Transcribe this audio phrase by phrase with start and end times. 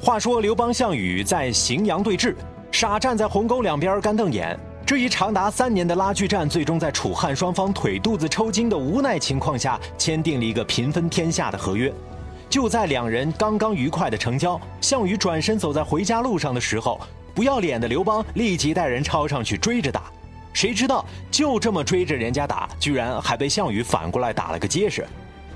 [0.00, 2.34] 话说刘邦、项羽在荥阳对峙，
[2.70, 4.58] 傻站在鸿沟两边干瞪眼。
[4.86, 11.92] 这一长达三年的拉锯战，最终在楚汉双方腿肚子抽筋的无奈情况下，签订了一个平分天下的合约。
[12.48, 16.98] 就在两人刚刚愉快的成交，项羽转身走在回家路上的时候，
[17.34, 20.04] 不要脸的刘邦立即带人抄上去追着打。
[20.54, 25.04] 谁知道就这么追着人家打，居然还被项羽反过来打了个结实。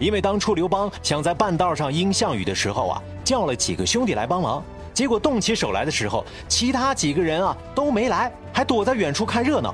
[0.02, 4.60] 因为当初刘邦想在半道上阴项羽的时候啊，叫了几个兄弟来帮忙。
[4.92, 9.72] 结果动起手来的时候，其他几个人啊都没来，还躲在远处看热闹。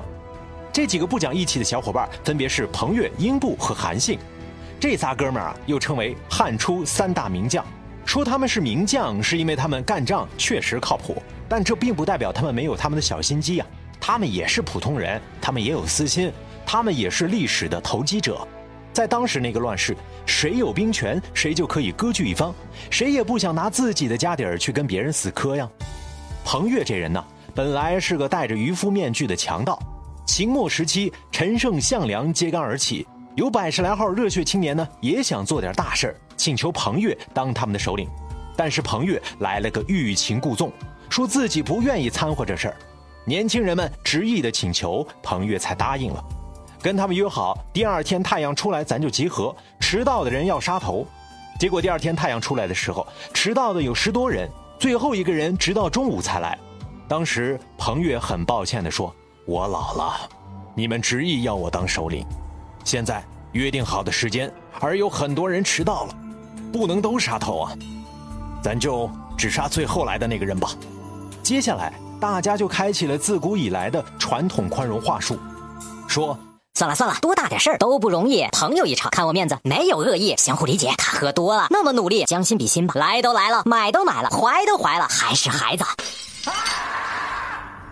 [0.71, 4.19] 这几个不讲义气的小伙伴分别是彭越、英布和韩信。
[4.79, 7.65] 这仨哥们儿啊，又称为汉初三大名将。
[8.05, 11.19] 说他们是名将，是因为他们干仗确实靠谱，
[11.49, 13.65] 但这并不代表他们没有他们的小心机啊。
[13.99, 16.31] 他们也是普通人，他们也有私心，
[16.67, 18.47] 他们也是历史的投机者。
[18.99, 19.95] 在当时那个乱世，
[20.25, 22.53] 谁有兵权，谁就可以割据一方，
[22.89, 25.65] 谁也不想拿自己的家底儿去跟别人死磕呀。
[26.43, 27.23] 彭越这人呢，
[27.55, 29.81] 本来是个戴着渔夫面具的强盗。
[30.25, 38.05] 秦末时期，陈胜、项梁揭竿而起，有百十来号热血青年呢，也想做点大事儿，请求彭越当他们的首领。
[38.57, 40.69] 但是彭越来了个欲擒故纵，
[41.09, 42.75] 说自己不愿意掺和这事儿。
[43.23, 46.21] 年轻人们执意的请求，彭越才答应了。
[46.81, 51.05] 跟他们约好，第二天太阳出来咱就集合，迟到的人要杀头。
[51.59, 54.49] 结果第二天太阳出来的时候，迟到的有十多人，
[54.79, 56.57] 最后一个人直到中午才来。
[57.05, 59.13] 当时彭越很抱歉地说
[59.45, 60.29] ：“我老了，
[60.73, 62.25] 你们执意要我当首领，
[62.85, 63.21] 现在
[63.51, 64.49] 约定好的时间，
[64.79, 66.15] 而有很多人迟到了，
[66.71, 67.73] 不能都杀头啊，
[68.63, 70.69] 咱就只杀最后来的那个人吧。”
[71.43, 75.37] 接下来大家就开启了自古以来的传统宽容话术，
[76.07, 76.39] 说。
[76.79, 80.93] 算了算了，多大点事儿都不容易，朋友一场，看我面子，没有恶意，相互理解。
[80.97, 82.93] 他喝多了，那么努力，将心比心吧。
[82.95, 85.83] 来都来了，买都买了，怀都怀了，还是孩子。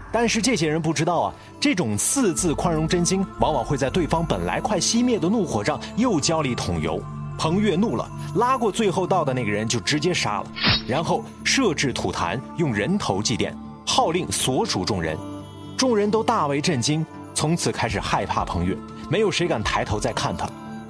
[0.10, 6.98] 但是这些人不知道啊，这种四字宽容真心，往往会在对方本来快熄灭的怒火上又浇了一桶油。
[7.38, 10.46] 彭越怒了，拉过最后到的那个人就直接杀了，
[10.88, 13.54] 然后设置土坛，用人头祭奠，
[13.86, 15.18] 号令所属众人，
[15.76, 17.06] 众人都大为震惊。
[17.38, 18.76] 从此开始害怕彭越，
[19.12, 20.50] 没有谁敢抬头再看他。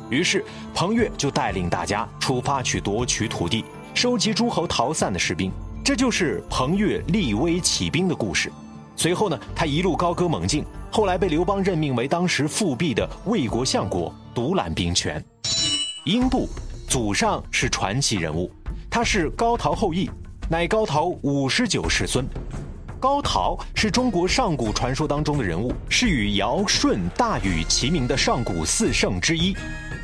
[0.09, 5.51] 于是彭越就带领大家出发去夺取土地，收集诸侯逃散的士兵。
[5.83, 8.49] 这就是彭越立威起兵的故事。
[8.95, 15.21] 随后呢，他一路高歌猛进，后来被刘邦任命为当时复辟的魏国相国，独揽兵权。
[16.05, 16.47] 英布，
[16.87, 18.49] 祖上是传奇人物，
[18.89, 20.09] 他是高陶后裔，
[20.49, 22.25] 乃高陶五十九世孙。
[22.99, 29.55] 高陶是中国上古传说当中的人物，是与尧舜大禹齐名的上古四圣之一。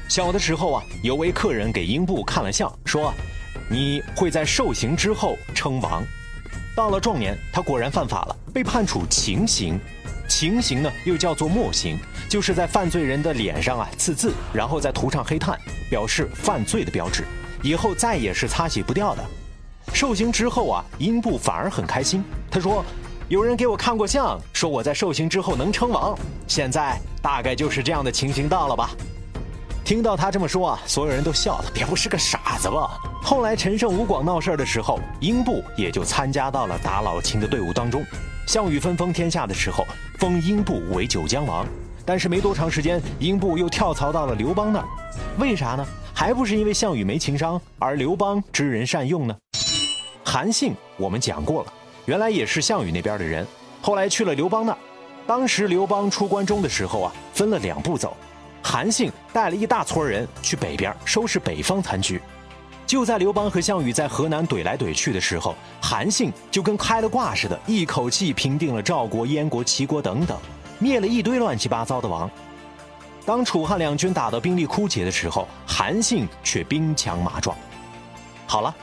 [0.07, 3.11] 小的时候啊，有位客人给英布看了相，说
[3.67, 6.03] ：“你会在受刑之后称王。”
[6.75, 9.79] 到了壮年，他果然犯法了，被判处情刑。
[10.29, 11.97] 情刑呢，又叫做墨刑，
[12.29, 17.23] 就是在犯罪人的脸上啊刺字，然后再涂上黑炭，表示犯罪的标志，
[17.63, 19.23] 以后再也是擦洗不掉的。
[19.91, 22.23] 受刑之后啊，英布反而很开心。
[22.49, 22.85] 他说
[23.27, 26.17] ：“有人给我看过相，说我在受刑之后能称王。
[26.47, 28.91] 现在大概就是这样的情形到了吧？”
[29.83, 31.65] 听到他这么说啊，所有人都笑了。
[31.73, 32.97] 别不是个傻子吧？
[33.21, 38.03] 后来陈胜吴广闹事儿的时候，英布也就参加到了打老秦的队伍当中。
[38.47, 39.85] 项羽分封天下的时候，
[40.19, 41.65] 封英布为九江王。
[42.05, 44.85] 但是没多长时间，英布又跳槽到了刘邦那儿。
[45.37, 45.85] 为啥呢？
[46.13, 49.35] 还不是因为项羽没情商，而刘邦知人善用呢？
[50.23, 51.73] 韩信，我们讲过了，
[52.05, 53.45] 原来也是项羽那边的人，
[53.81, 54.77] 后来去了刘邦那儿。
[55.27, 58.15] 当时刘邦出关中的时候啊，分了两步走，
[58.61, 62.21] 韩信带了一大撮人去北边收拾北方残局。
[62.85, 70.37] 就在刘邦和项羽在河南怼来怼去的时候，韩信就跟开了挂似的，一口气平定了赵国、燕国、齐国等等，
[70.79, 72.29] 灭了一堆乱七八糟的王。
[73.25, 77.55] 当楚汉两军打到兵力枯竭的时候，韩信却兵强马壮。
[78.47, 78.73] 好了。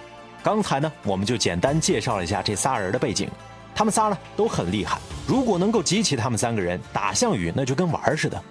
[0.42, 3.28] 刚才呢，我们就简单介绍了一下这仨人的背景，
[3.74, 4.98] 他们仨呢都很厉害。
[5.26, 8.42] 如果能够集齐他们三个人打项羽，那就跟玩似的。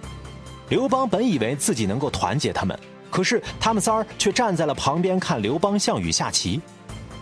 [0.68, 2.78] 刘邦本以为自己能够团结他们，
[3.10, 6.60] 可是他们仨儿却站在了旁边看刘邦、项羽下棋。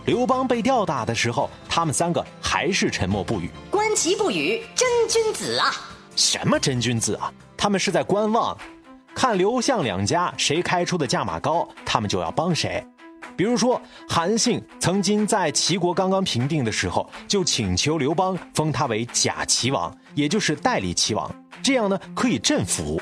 [0.05, 3.49] 刘邦被吊打的时候，他们三个还是沉默不语。
[3.71, 5.71] 观棋不语，真君子啊！
[6.15, 7.33] 什么真君子啊？
[7.57, 8.55] 他们是在观望，
[9.15, 12.85] 看刘项两家谁开出的价码高，他们就要帮谁。
[13.39, 21.33] 比如说，韩信曾经在齐国刚刚平定的时候，就请求刘邦封他为假齐王，也就是代理齐王，
[21.63, 23.01] 这样呢可以镇服。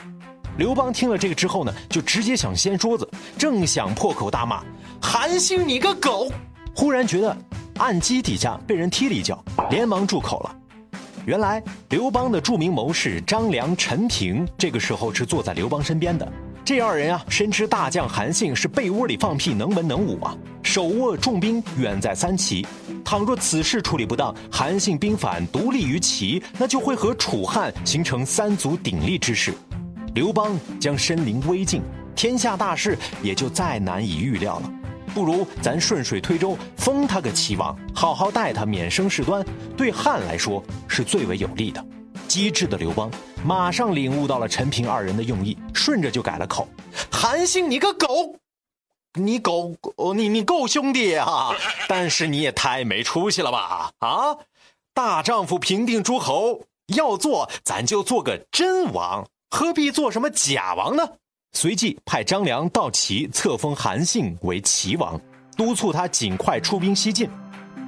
[0.60, 4.64] 刘邦听了这个之后呢，就直接想掀桌子，正想破口大骂
[5.02, 6.32] 韩信你个狗，
[6.76, 7.36] 忽然觉得
[7.80, 10.56] 案几底下被人踢了一脚，连忙住口了。
[11.26, 16.32] 原来刘邦的著名谋士张良、陈平这个时候是坐在刘邦身边的。
[16.68, 22.68] 这二人啊，深知大将韩信是被窝里放屁，能文能武啊，手握重兵远在三齐。
[23.06, 29.54] 倘若此事处理不当，韩信兵反独立于齐，那就会和楚汉形成三足鼎立之势，
[30.14, 31.82] 刘邦将身临危境，
[32.18, 34.70] 天下大事也就再难以预料了。
[35.14, 39.42] 不如咱顺水推舟，封他个齐王，好好待他，免生事端，
[39.78, 41.82] 对汉来说是最为有利的。
[42.28, 43.10] 机智的刘邦
[43.44, 46.68] 马上领悟到了陈平二人的用意，顺着就改了口
[47.12, 48.36] ：“韩信，你个狗，
[49.14, 49.74] 你狗，
[50.16, 51.52] 你你够兄弟啊！
[51.88, 53.92] 但是你也太没出息了吧！
[54.00, 54.38] 啊，
[54.94, 56.62] 大丈夫平定诸侯，
[56.96, 61.08] 要做咱就做个真王，何必做什么假王呢？”
[61.54, 65.20] 随即派张良到齐册封韩信为齐王，
[65.56, 67.28] 督促他尽快出兵西进。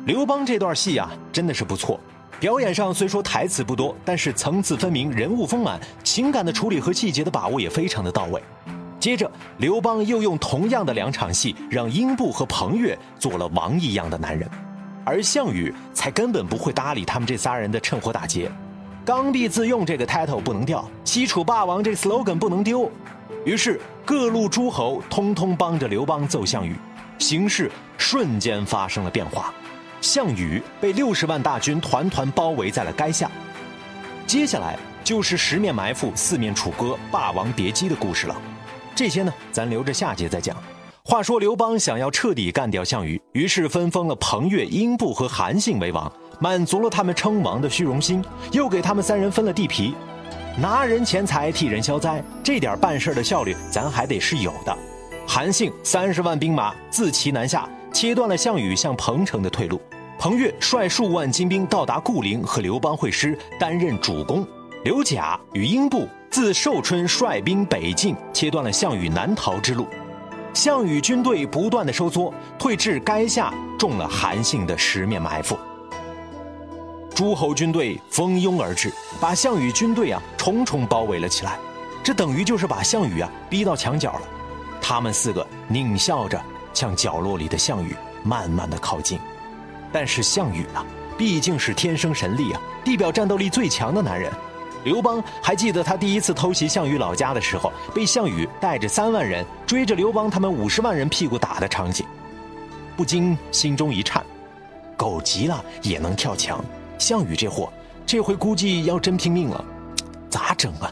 [0.06, 2.00] 刘邦这段戏啊，真的是不错。
[2.40, 8.42] 表演上虽说台词不多，但是层次分明，人物丰满，情感的处理和细节的把握也非常的到位。
[8.98, 14.50] 接着，刘邦又用同样的两场戏，让英布和彭越做了王一样的男人，
[15.04, 18.50] 而项羽才根本不会搭理他们这仨人的趁火打劫。
[19.04, 22.90] 刚愎自用这个 title 不能掉，西楚霸王这 slogan 不能丢。
[23.44, 26.74] 于是，各路诸侯通通帮着刘邦揍项羽，
[27.18, 29.54] 形势瞬间发生了变化。
[30.02, 33.30] 项羽被六十万大军团团包围在了垓下，
[34.26, 38.36] 接下来就是十面埋伏、四面楚歌、霸王别姬的故事了。
[38.96, 40.56] 这些呢，咱留着下节再讲。
[41.04, 49.96] 话说刘邦想要彻底干掉项羽，于是分封了彭越、英布和韩信为王，满足了他们称王的虚荣心，又给他们三人分了地皮，
[50.58, 54.78] 拿人钱财替人消灾，这点办事的效率咱还得是有的。
[55.28, 57.68] 韩信三十万兵马自齐南下。
[57.92, 59.82] 切断了项羽向彭城的退路，
[60.18, 64.46] 彭越率数万精兵到达固陵和刘邦会师，担任主攻。
[64.84, 69.86] 刘贾与英布自寿春率兵北进，切断了项羽南逃之路。
[70.54, 75.58] 项羽军队不断的收缩，退至垓下，中了韩信的十面埋伏。
[77.14, 81.60] 诸侯军队蜂拥而至，把项羽军队啊重重包围了起来，
[82.02, 84.22] 这等于就是把项羽啊逼到墙角了。
[84.82, 86.42] 他们四个狞笑着。
[86.74, 89.20] 向角落里的项羽慢慢的靠近，
[89.92, 90.86] 但是项羽啊，
[91.18, 94.32] 毕竟是天生神力啊，地表战斗力最强的男人。
[94.86, 102.06] 刘邦还记得他第一次偷袭项羽老家的时候，被项羽带着三万人追着刘邦他们五十万人屁股打的场景，
[102.96, 104.26] 不禁心中一颤。
[104.96, 106.64] 狗急了也能跳墙，
[106.98, 107.72] 项羽这货，
[108.06, 109.64] 这回估计要真拼命了，
[110.30, 110.90] 咋整啊？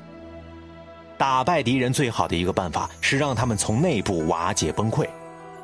[1.17, 5.07] 打败敌人最好的一个办法是让他们从内部瓦解崩溃。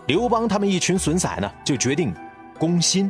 [0.07, 2.13] 刘邦他们一群损仔呢，就决定
[2.59, 3.09] 攻心。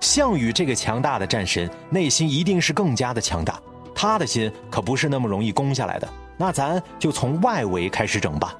[0.00, 3.58] 项羽这个强大的战神，内心一定是更加的强大。
[3.94, 6.08] 他的心可不是那么容易攻下来的。
[6.36, 8.54] 那咱就从外围开始整吧。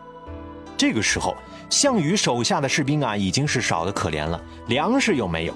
[0.76, 1.36] 这个时候，
[1.68, 5.54] 项羽手下的士兵啊，已经是少得可怜了，粮食又没有。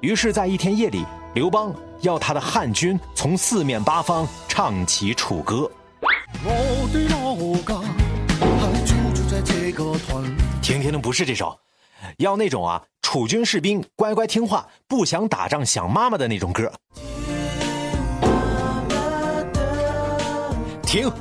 [0.00, 5.70] 于是，在一天夜里，刘邦要他的汉军从四面八方唱起楚歌。
[6.44, 7.93] 我的老家。
[10.64, 11.60] 听听的不是这首，
[12.16, 16.72] 要那种啊，楚军士兵乖乖听话，不想打仗想妈妈的那种歌。
[20.82, 21.12] 停，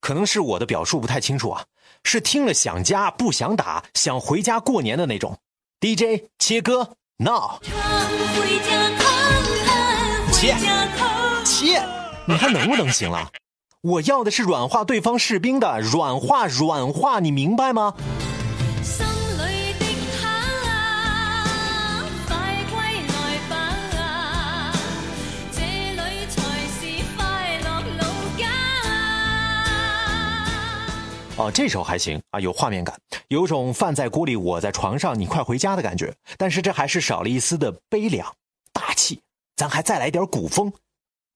[0.00, 1.62] 可能是我的表述不太清楚啊，
[2.04, 5.36] 是听了想家不想打，想回家过年的那种。
[5.78, 7.58] DJ 切歌，now。
[10.32, 10.56] 切，
[11.44, 11.82] 切，
[12.24, 13.30] 你还能不能行了？
[13.82, 17.92] 我要的是软化对方士兵的软化，软化，你明白吗？
[31.38, 32.22] 哦，这首还行。
[32.30, 32.96] 啊，有画面感，
[33.26, 36.14] 有种饭在锅里我在床上你快回家的感觉。
[36.36, 38.32] 但是这还是少了一丝的悲凉。
[38.72, 39.20] 大气，
[39.56, 40.72] 咱还再来点古风，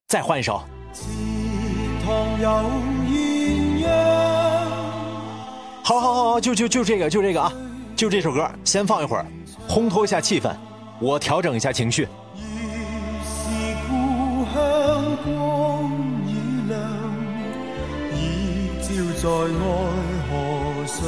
[0.07, 0.63] 再换一首。
[5.87, 7.53] 好好好好，就就就这个就这个啊，
[7.95, 9.25] 就这首歌，先放一会儿，
[9.69, 10.53] 烘托一下气氛，
[10.99, 12.09] 我调整一下情绪。
[19.17, 19.35] 在爱
[20.29, 20.33] 河
[20.87, 20.99] 上，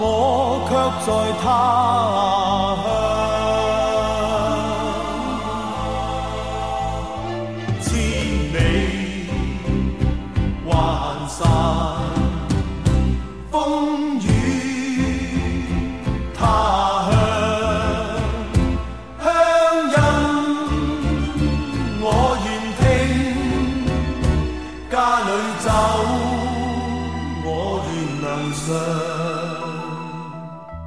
[0.00, 0.02] 我
[0.66, 0.70] 却
[1.06, 1.08] 在
[1.40, 1.46] 他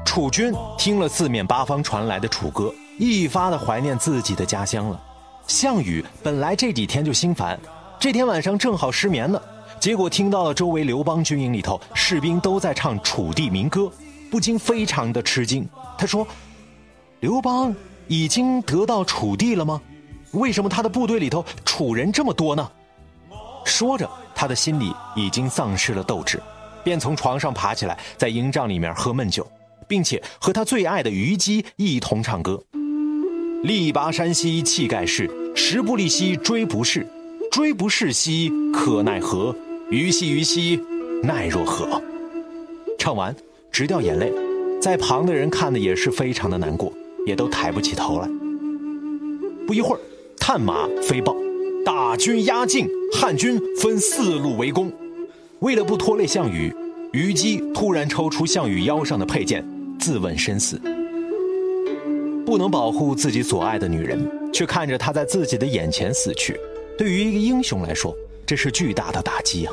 [0.05, 5.01] 楚军听了四面八方传来的楚歌，一发的怀念自己的家乡了。
[5.47, 7.59] 项羽本来这几天就心烦，
[8.00, 9.41] 这天晚上正好失眠呢，
[9.79, 13.91] 结果听到了周围刘邦军营里头士兵都在唱楚地民歌，
[14.29, 15.67] 不禁非常的吃惊。
[15.97, 16.27] 他说
[17.21, 17.73] ：“刘邦
[18.07, 19.81] 已经得到楚地了吗？
[20.31, 22.71] 为什么他的部队里头楚人这么多呢？”
[23.65, 26.41] 说着，他的心里已经丧失了斗志，
[26.83, 29.50] 便从床上爬起来，在营帐里面喝闷酒，
[29.88, 32.61] 并且和他最爱的虞姬一同唱歌。
[33.63, 37.07] 力拔山兮气盖世，时不利兮骓不逝，
[37.51, 39.55] 骓不逝兮可奈何？
[39.89, 40.79] 虞兮虞兮，
[41.21, 42.01] 奈若何？
[42.97, 43.35] 唱完，
[43.71, 44.31] 直掉眼泪，
[44.81, 46.91] 在旁的人看的也是非常的难过，
[47.25, 48.27] 也都抬不起头来。
[49.67, 50.00] 不一会儿，
[50.39, 51.35] 探马飞报。
[51.83, 54.91] 大军压境，汉军分四路围攻。
[55.62, 56.75] 为了不拖累项羽，
[57.13, 59.63] 虞姬突然抽出项羽腰上的佩剑，
[60.00, 60.82] 自刎身死。
[62.44, 66.60] 不能保护自己所爱的女人，却看着她在自己的眼前死去，
[66.98, 68.12] 对于一个英雄来说，
[68.44, 69.72] 这是巨大的打击啊！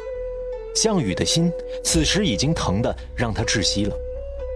[0.74, 1.50] 项羽的心
[1.82, 3.96] 此时已经疼得让他窒息了，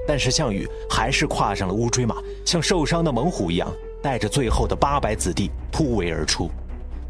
[0.06, 3.72] 但是项羽还是跨上了乌骓马，像受伤的猛虎一样，
[4.02, 6.50] 带着最后的八百子弟突围而出。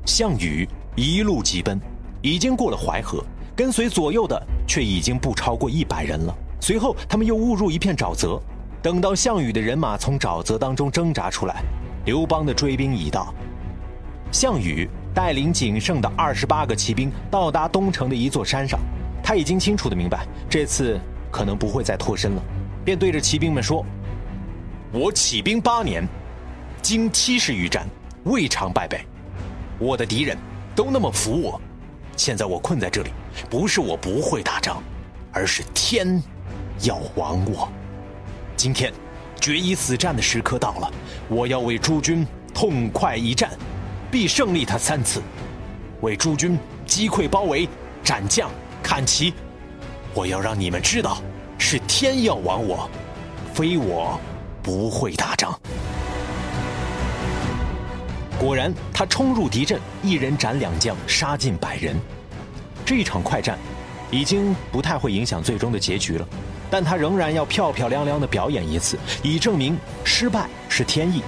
[0.06, 0.64] 项羽
[0.94, 1.76] 一路疾奔，
[2.22, 3.20] 已经过了淮河，
[3.54, 6.34] 跟随左右的却已经不超过一百人了。
[6.60, 8.40] 随后，他们又误入一片沼泽。
[8.82, 11.62] 等到项羽的人马从沼泽当中挣扎出来，
[12.04, 13.32] 刘邦的追兵已到。
[14.32, 18.80] 项羽带领仅剩的二十八个骑兵到达东城的一座山上，
[19.22, 20.98] 他已经清楚的明白，这次
[21.30, 22.42] 可能不会再脱身了，
[22.84, 23.84] 便对着骑兵们说
[24.90, 26.04] ：“我起兵八年，
[26.80, 27.86] 经七十余战，
[28.24, 29.04] 未尝败北。”
[29.78, 30.36] 我的敌人
[30.74, 31.60] 都那么服我，
[32.16, 33.10] 现在我困在这里，
[33.48, 34.82] 不是我不会打仗，
[35.32, 36.22] 而是天
[36.82, 37.68] 要亡我。
[38.56, 38.92] 今天
[39.40, 40.90] 决一死战的时刻到了，
[41.28, 43.50] 我要为诸军痛快一战，
[44.10, 45.22] 必胜利他三次，
[46.00, 47.68] 为诸军击溃包围，
[48.04, 48.50] 斩将
[48.82, 49.34] 砍旗。
[50.14, 51.22] 我要让你们知道，
[51.58, 52.88] 是天要亡我，
[53.54, 54.20] 非我
[54.62, 55.58] 不会打仗。
[58.38, 61.96] 果然，他冲入敌阵，一人斩两将，杀尽百人。
[62.94, 63.58] 这场快战，
[64.10, 66.28] 已经不太会影响最终的结局了。
[66.70, 71.22] 但他仍然要漂漂亮亮的表演一次，以证明失败是天意。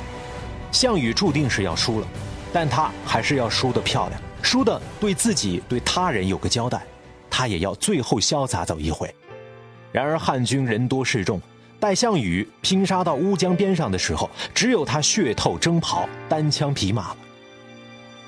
[0.71, 2.06] 项羽注定是要输了，
[2.52, 6.83] 但他还是要输得漂亮，输的对自己、对他人有个交代。
[7.30, 9.12] 他也要最后潇洒走一回。
[9.90, 11.40] 然而汉军人多势众。
[11.80, 17.16] 待项羽拼杀到乌江边上的时候，只有他血透征袍，单枪匹马了。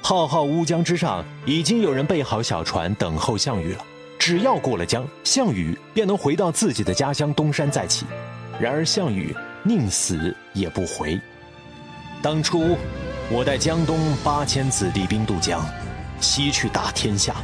[0.08, 3.84] 浩浩乌江之上，已经有人备好小船等候项羽了。
[4.20, 8.06] 只要过了江，项羽便能回到自己的家乡东山再起。
[8.60, 9.34] 然而项羽
[9.64, 11.20] 宁死也不回。
[12.22, 12.78] 当初
[13.28, 15.60] 我带江东八千子弟兵渡江，
[16.20, 17.34] 西去打天下，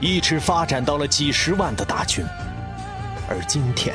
[0.00, 2.24] 一直发展到了几十万的大军，
[3.28, 3.92] 而今天。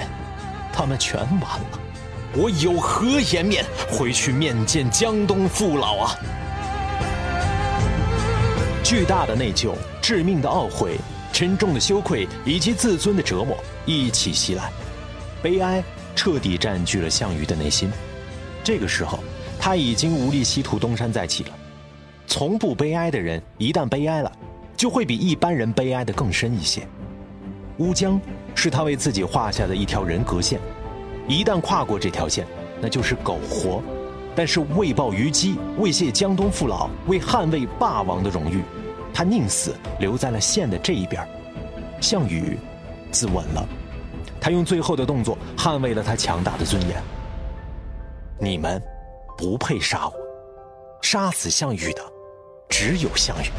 [0.74, 1.80] 他们全完了，
[2.36, 6.16] 我有何颜面回去面见江东父老啊？
[8.84, 10.98] 巨大的内疚、致命的懊悔、
[11.32, 14.72] 沉重的羞愧以及自尊的折磨一起袭来，
[15.42, 15.84] 悲哀
[16.16, 17.90] 彻底占据了项羽的内心。
[18.64, 19.20] 这个时候，
[19.60, 21.50] 他已经无力西图东山再起了。
[22.28, 24.32] 从不悲哀的人，一旦悲哀了，
[24.76, 26.88] 就会比一般人悲哀的更深一些。
[27.78, 28.20] 乌江。
[28.56, 30.60] 是他为自己画下的一条人格线，
[31.28, 32.46] 一旦跨过这条线，
[32.80, 33.82] 那就是苟活。
[34.36, 38.64] 但是为报虞姬，为谢江东父老，为捍卫霸王的荣誉，
[39.14, 41.28] 他宁死留在了线的这一边。
[42.02, 42.58] 项羽
[43.12, 43.68] 自刎了，
[44.42, 47.02] 他用最后的动作捍卫了他强大的尊严。
[48.40, 48.82] 你们
[49.38, 50.14] 不配杀我，
[51.02, 52.02] 杀死项羽的
[52.68, 53.52] 只有项羽。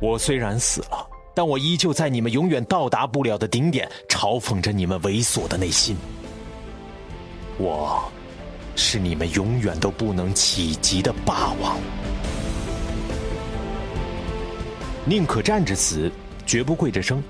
[0.00, 1.06] 我虽然死了。
[1.32, 5.96] 但我依旧在你们永远到达不了的顶点，嘲讽着你们猥琐的内心。
[7.56, 8.02] 我，
[8.80, 11.78] 是你们永远都不能企及的霸王。
[15.04, 16.10] 宁可站着死，
[16.46, 17.22] 绝不跪着生。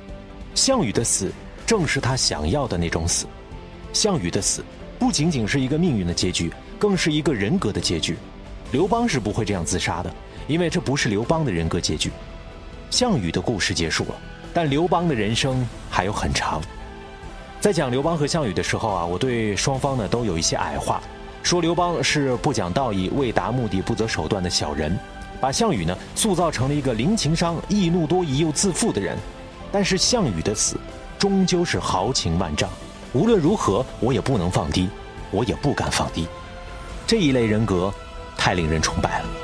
[0.54, 1.33] 项羽的死，
[1.66, 3.26] 正是他想要的那种死。
[3.92, 4.64] 项羽的死，
[4.97, 8.16] 不仅仅是一个命运的结局，更是一个人格的结局。
[8.71, 10.14] 刘邦是不会这样自杀的，
[10.47, 12.12] 因为这不是刘邦的人格结局。
[12.90, 14.14] 项羽的故事结束了，
[14.54, 16.62] 但刘邦的人生还有很长。
[17.61, 21.02] 在讲刘邦和项羽的时候啊，我对双方呢都有一些矮化，
[21.43, 24.97] 说刘邦是不讲道义、为达目的不择手段的小人，
[25.41, 29.17] 把项羽呢塑造成了一个零情商、易怒多疑又自负的人。
[29.73, 30.77] 但是项羽的死，
[31.19, 32.69] 终究是豪情万丈。
[33.13, 34.89] 无论如何我也不能放低，
[35.31, 36.29] 我也不敢放低。
[37.07, 37.93] 这一类人格，
[38.37, 39.40] 太令人崇拜了。